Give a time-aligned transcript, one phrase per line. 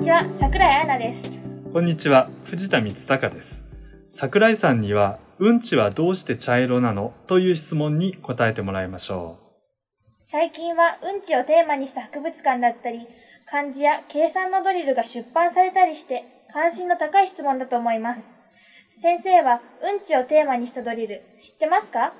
[0.00, 1.38] にちは、桜井彩奈です。
[1.74, 3.66] こんにちは、藤田光隆です。
[4.08, 9.38] 桜井さんには、うんちはどうして茶色なのという質問に答えてもらいましょ
[10.22, 13.06] 最近はうんちをテーマにした博物館だったり、
[13.44, 18.38] 漢字や計算のドリルが出版されたりして、関心の高い質問だと思います。
[18.94, 22.06] 先生はうんちをテーマにしたドリル、知ってますか？
[22.06, 22.12] う。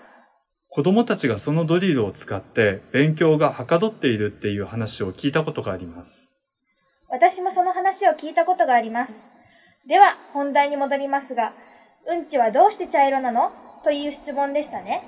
[0.68, 6.36] 子供たちがそのドリルを使って勉強がはかどっているっていう話を聞いたことがあります。
[7.10, 9.26] 私もその話を聞いたことがあります。
[9.86, 11.52] では、本題に戻りますが、
[12.08, 15.02] うんちはどうして茶色なのという質問でしたね。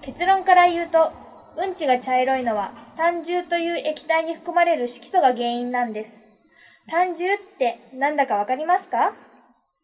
[0.00, 1.12] 結論から言うと、
[1.58, 6.28] うんちが茶色いのは単重という液体に含まれる色素が原因なんです。
[6.88, 9.12] 単重ってなんだかわかりますか？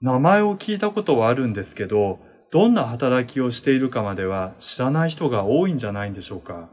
[0.00, 2.18] 名前を聞いたことはあるんですけど、
[2.50, 6.70] どんな働きをしているかまでは知らない人が多いんじゃないんでしょうか？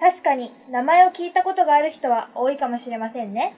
[0.00, 3.56] 確かに名前を聞いたことがある人は多いかもしれませんね。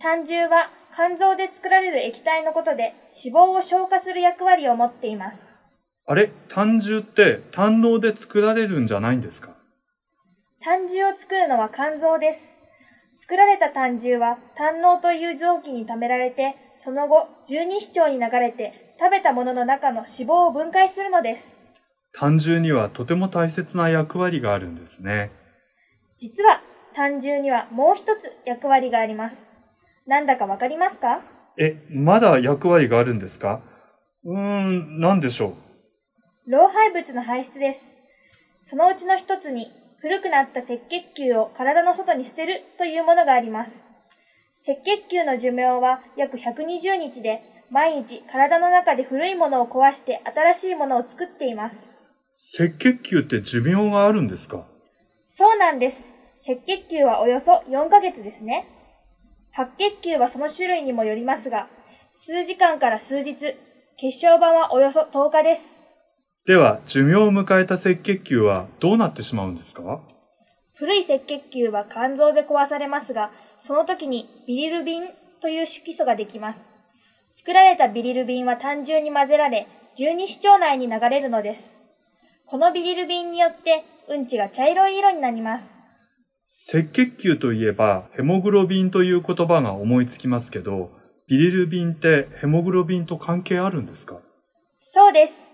[0.00, 5.52] 単重は肝臓で作られる液体のことで脂肪を消化する役割を持っています。
[6.06, 6.30] あれ？
[6.48, 9.50] 単重って胆嚢で作られるんじゃないんですか？
[10.62, 12.58] 胆汁を作るのは肝臓です。
[13.18, 21.60] 作られた胆汁は胆嚢という臓器に溜められて、その後十二指腸に流れて食べたものの中の脂肪を分解するのです。
[22.12, 25.30] 胆汁にはとても大切な役割があるんですね。
[26.18, 26.60] 実は
[26.94, 29.48] 胆汁にはもう一つ役割があります。
[30.06, 31.20] なんだかわかりますか？
[31.58, 33.60] え、まだ役割があるんですか？
[34.24, 35.54] うーん、なんでしょ
[36.46, 36.50] う？
[36.50, 37.96] 老廃物の排出です。
[38.62, 43.86] そのうちの一つに古くなった赤血球を体の外に捨てるというものがあります。
[44.62, 51.92] 赤血球の寿命は約120日で、毎日体の中で古いものを壊して新しいものを作っています。
[52.58, 54.66] 赤血球って寿命があるんですか？
[55.38, 56.10] そうなんです。
[56.48, 58.66] 赤血球はおよそ4ヶ月ですね。
[59.52, 61.68] 白血球はその種類にもよりますが、
[62.10, 63.54] 数時間から数日、
[63.98, 65.78] 血小板はおよそ10日です。
[66.46, 70.00] では、寿命を迎えた赤血球はどうなってしまうんですか？
[70.72, 75.02] 古い赤血球は肝臓で壊されますが、その時にビリルビン
[75.42, 76.60] という色素ができます。
[77.34, 81.78] 作られたビリルビンは単純に混ぜられ、十二指腸内に流れるのです。
[82.46, 85.78] このビリルビンによって、うんちが茶色い色になります。
[86.72, 90.90] 赤血球といえば、ヘモグロビンという言葉が思いつきますけど、
[91.26, 94.20] ビリルビンってヘモグロビンと関係あるんですか？
[94.78, 95.48] そうです。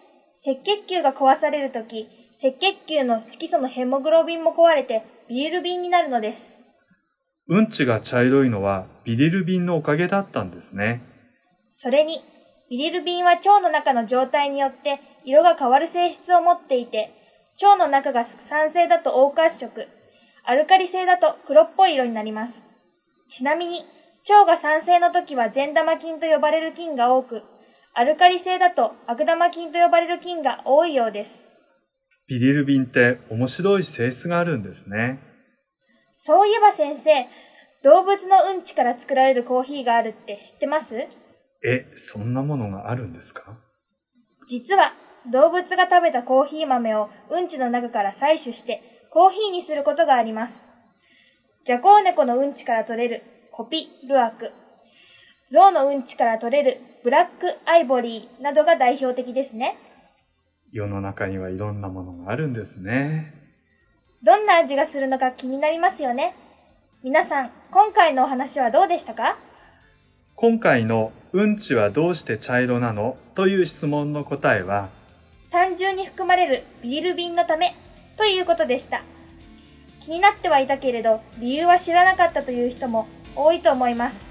[0.46, 6.58] 赤血球が壊されるとき、赤血球の色素のヘモグロビンも壊れてビリルビンになるのです。
[7.48, 11.00] うんちが茶色いのはビリルビンのおかげだったんですね。
[11.70, 12.20] それに、
[12.68, 17.14] ビリルビンは腸の中の状態によって色が変わる性質を持っていて、
[17.66, 19.86] 腸の中が酸性だと黄褐色、
[20.44, 22.64] アルカリ性だと黒っぽい色になります。
[23.28, 23.84] ちなみに、
[24.28, 27.42] 腸が酸性の時は善玉菌と呼ばれる菌が多く、
[27.94, 31.50] アルカリ性だと悪玉菌と呼ばれる菌が多いようです。
[32.26, 35.20] ビリルビンって面白い性質があるんですね。
[36.12, 37.26] そういえば先生、
[37.82, 41.06] 動物のうんちから作られるコーヒーがあるって知ってます？
[41.64, 43.58] え、そんなものがあるんですか？
[44.48, 44.94] 実は
[45.30, 50.66] 動物が食べたコーヒー豆をうんちの中から採取してコーヒーにすることがあります。
[51.64, 53.22] ジャコウネコのうんちから取れる
[53.52, 54.50] コピ・ルアク、
[55.50, 59.78] ゾウのうんちから取れるブラック・アイボリーなどが代表的ですね。
[60.72, 63.34] 世の中にはいろんなものがあるんですね。
[64.22, 66.34] どんな味がするのか気になりますよね。
[67.02, 69.36] 皆さん、今回のお話はどうでしたか？
[70.34, 73.16] 今回のうんちはどうして茶色なの？
[73.34, 74.88] という質問の答えは、
[75.52, 77.76] 単純に含まれるビリルビンのため
[78.16, 79.02] ということでした。
[80.00, 84.24] 気になってはいたけれど、理由は知らなかったという人も多いと思います。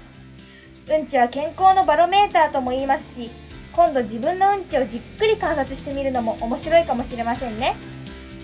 [0.90, 3.30] うんちは健康のバロメーターとも言いますし、
[3.72, 7.76] 今度自分のうんちをじっくり観察してみるのも面白いかもしれませんね。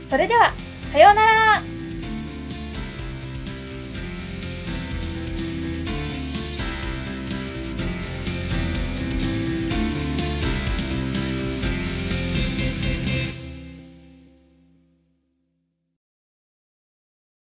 [0.08, 0.52] それでは、
[0.92, 1.62] さようなら